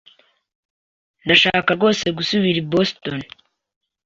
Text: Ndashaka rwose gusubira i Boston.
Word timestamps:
Ndashaka 1.23 1.69
rwose 1.77 2.05
gusubira 2.17 2.57
i 2.63 2.67
Boston. 2.71 3.19